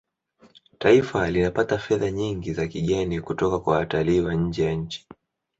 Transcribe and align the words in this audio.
taifa 0.79 1.31
linapata 1.31 1.77
fedha 1.77 2.11
nyingi 2.11 2.53
za 2.53 2.67
kigeni 2.67 3.21
kutoka 3.21 3.59
kwa 3.59 3.75
watalii 3.77 4.19
wa 4.19 4.33
nje 4.35 4.63
ya 4.65 4.73
nchi 4.73 5.07